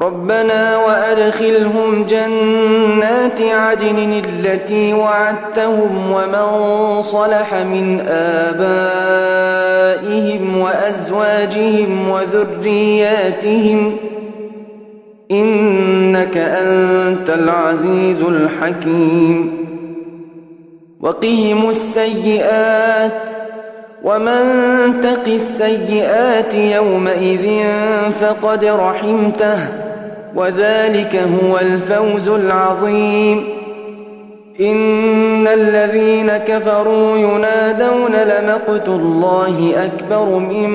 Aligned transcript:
ربنا 0.00 0.76
وأدخلهم 0.76 2.06
جنات 2.08 3.42
عدن 3.42 4.22
التي 4.24 4.92
وعدتهم 4.92 6.12
ومن 6.12 6.48
صلح 7.02 7.54
من 7.54 8.00
آبائهم 8.08 9.38
وأزواجهم 10.58 12.08
وذرياتهم 12.08 13.96
إنك 15.30 16.36
أنت 16.36 17.30
العزيز 17.30 18.20
الحكيم. 18.20 19.68
وقهم 21.00 21.70
السيئات 21.70 23.28
ومن 24.04 24.40
تق 25.02 25.24
السيئات 25.26 26.54
يومئذ 26.54 27.64
فقد 28.20 28.64
رحمته. 28.64 29.87
وذلك 30.36 31.16
هو 31.42 31.58
الفوز 31.58 32.28
العظيم. 32.28 33.44
إن 34.60 35.46
الذين 35.46 36.36
كفروا 36.36 37.16
ينادون 37.18 38.12
لمقت 38.12 38.88
الله 38.88 39.72
أكبر 39.76 40.38
من 40.38 40.70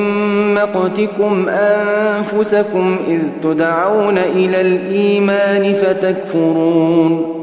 مقتكم 0.53 1.49
أنفسكم 1.49 2.97
إذ 3.07 3.19
تدعون 3.43 4.17
إلى 4.17 4.61
الإيمان 4.61 5.73
فتكفرون. 5.73 7.42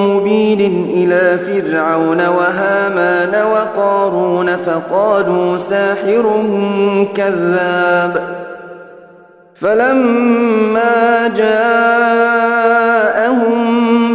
إلى 0.67 1.37
فرعون 1.37 2.27
وهامان 2.27 3.45
وقارون 3.51 4.57
فقالوا 4.57 5.57
ساحر 5.57 6.43
كذاب 7.15 8.41
فلما 9.61 11.27
جاءهم 11.37 12.61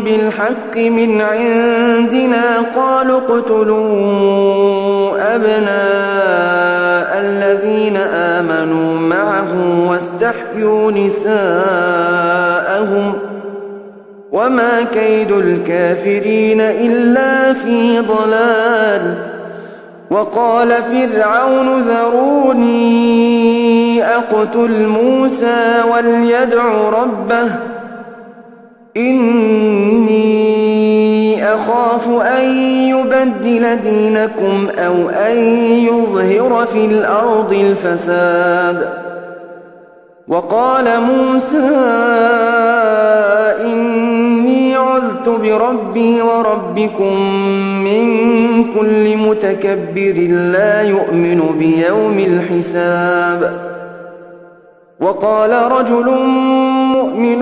بالحق 0.01 0.77
من 0.77 1.21
عندنا 1.21 2.59
قالوا 2.77 3.19
اقتلوا 3.19 4.17
أبناء 5.35 7.21
الذين 7.21 7.97
آمنوا 7.97 8.99
معه 8.99 9.49
واستحيوا 9.89 10.93
نساءهم 10.93 12.07
وما 14.37 14.83
كيد 14.83 15.33
الكافرين 15.33 16.61
إلا 16.61 17.53
في 17.53 18.01
ضلال 18.01 19.15
وقال 20.11 20.69
فرعون 20.69 21.77
ذروني 21.77 22.85
أقتل 24.05 24.87
موسى 24.87 25.83
وليدع 25.93 26.65
ربه 26.91 27.51
إني 28.97 30.35
أخاف 31.55 32.09
أن 32.09 32.45
يبدل 32.89 33.77
دينكم 33.77 34.69
أو 34.79 35.09
أن 35.09 35.37
يظهر 35.89 36.67
في 36.67 36.85
الأرض 36.85 37.53
الفساد 37.53 38.89
وقال 40.29 41.01
موسى 41.01 41.59
إني 43.65 44.16
بربي 45.29 46.23
وربكم 46.23 47.21
من 47.85 48.05
كل 48.75 49.17
متكبر 49.17 50.17
لا 50.53 50.83
يؤمن 50.83 51.41
بيوم 51.59 52.19
الحساب. 52.19 53.67
وقال 55.01 55.73
رجل 55.73 56.11
مؤمن 56.93 57.41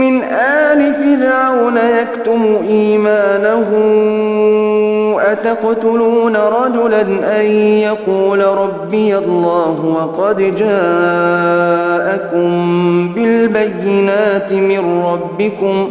من 0.00 0.22
آل 0.24 0.94
فرعون 0.94 1.76
يكتم 1.76 2.56
إيمانه 2.68 3.70
أتقتلون 5.20 6.36
رجلا 6.36 7.00
أن 7.40 7.44
يقول 7.80 8.44
ربي 8.44 9.18
الله 9.18 9.84
وقد 9.86 10.36
جاءكم 10.56 12.48
بالبينات 13.14 14.52
من 14.52 15.02
ربكم؟ 15.02 15.90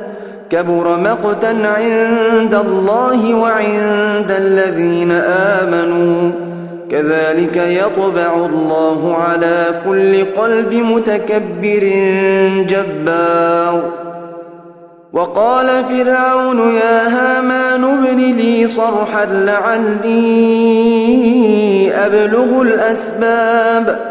كبر 0.51 0.97
مقتا 0.97 1.57
عند 1.63 2.55
الله 2.55 3.33
وعند 3.33 4.31
الذين 4.31 5.11
آمنوا. 5.61 6.31
كذلك 6.91 7.55
يطبع 7.55 8.45
الله 8.45 9.15
على 9.15 9.81
كل 9.87 10.25
قلب 10.25 10.73
متكبر 10.73 11.83
جبار. 12.67 13.83
وقال 15.13 15.67
فرعون 15.83 16.75
يا 16.75 17.07
هامان 17.07 17.83
ابن 17.83 18.17
لي 18.17 18.67
صرحا 18.67 19.25
لعلي 19.25 20.11
أبلغ 21.95 22.61
الأسباب. 22.61 24.10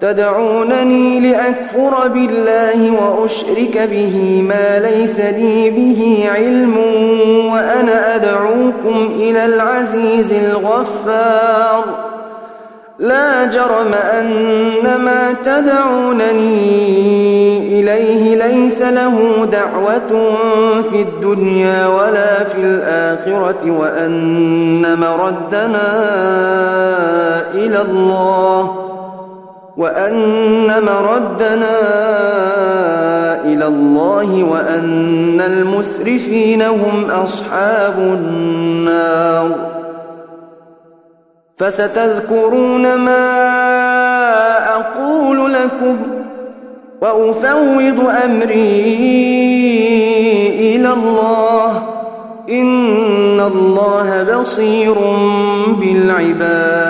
تدعونني 0.00 1.20
لأكفر 1.20 2.08
بالله 2.08 2.90
وأشرك 2.90 3.88
به 3.90 4.44
ما 4.48 4.78
ليس 4.78 5.20
لي 5.20 5.70
به 5.70 6.28
علم 6.34 6.76
وأنا 7.52 8.16
أدعوكم 8.16 9.10
إلى 9.16 9.44
العزيز 9.44 10.32
الغفار. 10.32 11.84
لا 12.98 13.44
جرم 13.44 13.94
أن 13.94 15.00
ما 15.04 15.34
تدعونني 15.44 16.60
إليه 17.80 18.46
ليس 18.46 18.82
له 18.82 19.46
دعوة 19.52 20.34
في 20.90 21.02
الدنيا 21.02 21.86
ولا 21.86 22.44
في 22.44 22.60
الآخرة 22.60 23.70
وأن 23.70 24.98
مردنا 25.00 25.88
إلى 27.54 27.82
الله. 27.82 28.89
وأن 29.80 30.68
مردنا 30.84 31.78
إلى 33.44 33.66
الله 33.66 34.44
وأن 34.44 35.40
المسرفين 35.40 36.62
هم 36.62 37.10
أصحاب 37.10 37.98
النار. 37.98 39.48
فستذكرون 41.56 42.94
ما 42.94 43.26
أقول 44.76 45.52
لكم 45.52 45.96
وأفوض 47.02 48.10
أمري 48.24 48.86
إلى 50.76 50.92
الله. 50.92 51.82
إن 52.50 53.40
الله 53.40 54.22
بصير 54.22 54.94
بالعباد. 55.80 56.89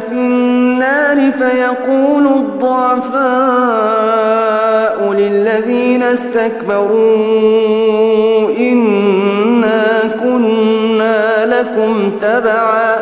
في 0.00 0.12
النار 0.12 1.32
فيقول 1.32 2.26
الضعفاء 2.26 3.24
للذين 5.12 6.02
استكبروا 6.02 7.44
إنا 8.58 10.00
كنا 10.22 11.46
لكم 11.46 12.10
تبعا 12.20 12.96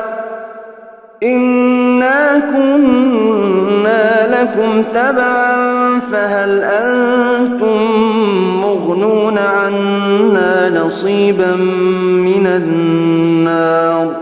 إنا 1.23 2.39
كنا 2.39 4.27
لكم 4.27 4.83
تبعا 4.95 6.01
فهل 6.13 6.63
أنتم 6.63 7.91
مغنون 8.63 9.39
عنا 9.39 10.71
نصيبا 10.85 11.57
من 12.27 12.47
النار؟ 12.47 14.22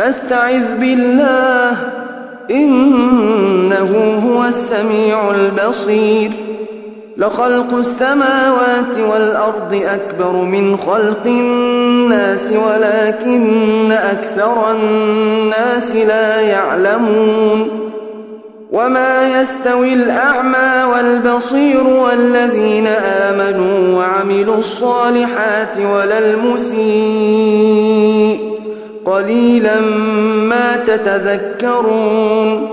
فاستعذ 0.00 0.78
بالله 0.80 1.76
إنه 2.50 4.20
هو 4.26 4.44
السميع 4.44 5.30
البصير. 5.30 6.30
لخلق 7.16 7.74
السماوات 7.74 8.98
والأرض 8.98 9.82
أكبر 9.84 10.32
من 10.32 10.76
خلق 10.76 11.26
الناس 11.26 12.48
ولكن 12.52 13.92
أكثر 13.92 14.72
الناس 14.72 15.90
لا 15.90 16.40
يعلمون. 16.40 17.68
وما 18.72 19.40
يستوي 19.40 19.94
الأعمى 19.94 20.84
والبصير 20.92 21.86
والذين 21.86 22.86
آمنوا 22.86 23.98
وعملوا 23.98 24.56
الصالحات 24.56 25.78
ولا 25.78 26.18
المسيء. 26.18 27.99
قليلا 29.04 29.80
ما 30.50 30.76
تتذكرون 30.76 32.68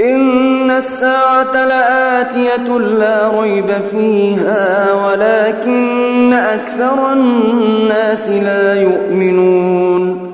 إن 0.00 0.70
الساعة 0.70 1.66
لآتية 1.66 2.78
لا 2.78 3.40
ريب 3.40 3.66
فيها 3.90 4.92
ولكن 5.06 6.32
أكثر 6.32 7.12
الناس 7.12 8.28
لا 8.28 8.82
يؤمنون 8.82 10.30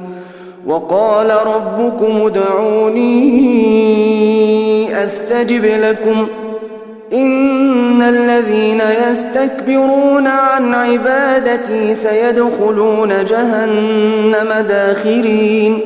وقال 0.67 1.31
ربكم 1.47 2.27
ادعوني 2.27 3.21
أستجب 5.05 5.65
لكم 5.65 6.27
إن 7.13 8.03
الذين 8.03 8.81
يستكبرون 8.81 10.27
عن 10.27 10.75
عبادتي 10.75 11.95
سيدخلون 11.95 13.25
جهنم 13.25 14.67
داخرين. 14.69 15.81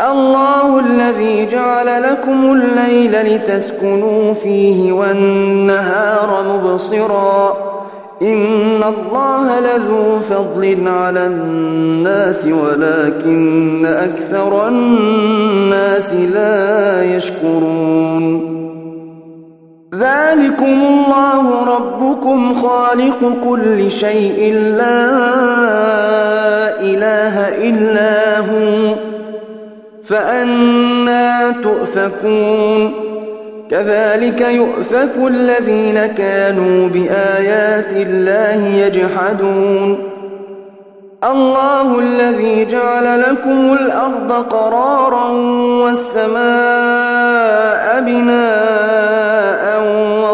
الله 0.00 0.80
الذي 0.80 1.46
جعل 1.46 2.02
لكم 2.02 2.52
الليل 2.52 3.22
لتسكنوا 3.22 4.34
فيه 4.34 4.92
والنهار 4.92 6.44
مبصرا. 6.48 7.56
إن 8.22 8.82
الله 8.82 9.60
لذو 9.60 10.18
فضل 10.30 10.88
على 10.88 11.26
الناس 11.26 12.46
ولكن 12.46 13.86
أكثر 13.86 14.68
الناس 14.68 16.14
لا 16.14 17.02
يشكرون. 17.16 18.55
ذلكم 19.94 20.64
الله 20.64 21.64
ربكم 21.64 22.54
خالق 22.54 23.36
كل 23.44 23.90
شيء 23.90 24.54
لا 24.54 25.10
إله 26.80 27.48
إلا 27.68 28.38
هو. 28.38 28.94
فأنا 30.04 31.54
تؤفكون. 31.62 32.94
كذلك 33.70 34.40
يؤفك 34.40 35.12
الذين 35.28 36.06
كانوا 36.06 36.88
بآيات 36.88 37.92
الله 37.92 38.66
يجحدون. 38.66 39.98
الله 41.24 41.98
الذي 41.98 42.64
جعل 42.64 43.20
لكم 43.20 43.76
الأرض 43.80 44.32
قرارا 44.32 45.28
والسماء 45.82 46.36
بناء 48.00 49.25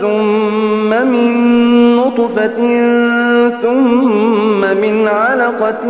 ثم 0.00 0.90
من 1.06 1.32
نطفة 1.96 2.60
ثم 3.62 4.60
من 4.60 5.08
علقة 5.08 5.84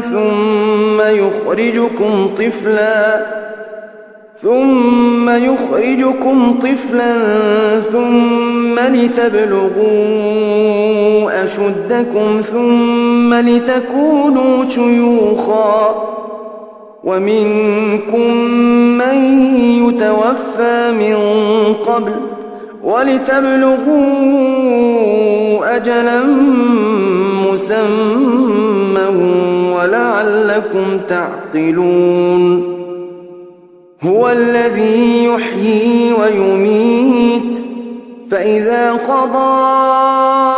ثم 0.00 1.00
يخرجكم 1.00 2.30
طفلا 2.38 3.26
ثم 4.42 5.30
يخرجكم 5.30 6.58
طفلا 6.62 7.14
ثم 7.80 8.78
لتبلغوا 8.78 9.98
أشدكم 11.44 12.40
ثم 12.52 13.34
لتكونوا 13.34 14.64
شيوخا. 14.68 16.08
ومنكم 17.04 18.34
من 18.98 19.14
يتوفى 19.88 20.92
من 20.92 21.16
قبل 21.74 22.12
ولتبلغوا 22.82 23.98
أجلا 25.76 26.24
مسمى 27.52 29.06
ولعلكم 29.76 31.00
تعقلون. 31.08 32.78
هو 34.02 34.28
الذي 34.28 35.24
يحيي 35.24 36.12
ويميت 36.12 37.64
فإذا 38.30 38.92
قضى 38.92 40.57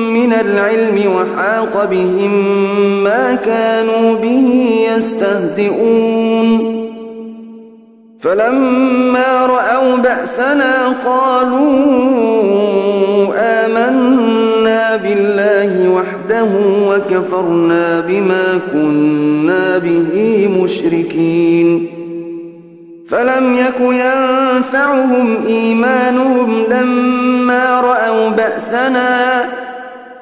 من 0.31 0.39
العلم 0.39 0.97
وحاق 1.15 1.85
بهم 1.85 2.33
ما 3.03 3.35
كانوا 3.35 4.15
به 4.15 4.75
يستهزئون. 4.95 6.81
فلما 8.19 9.45
رأوا 9.45 9.97
بأسنا 9.97 10.95
قالوا 11.05 11.71
آمنا 13.35 14.95
بالله 14.95 15.89
وحده 15.89 16.49
وكفرنا 16.87 17.99
بما 17.99 18.59
كنا 18.73 19.77
به 19.77 20.47
مشركين. 20.61 21.87
فلم 23.07 23.55
يك 23.55 23.79
ينفعهم 23.79 25.45
إيمانهم 25.47 26.63
لما 26.69 27.81
رأوا 27.81 28.29
بأسنا 28.29 29.45